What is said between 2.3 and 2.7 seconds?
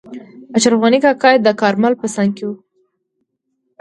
کې وو.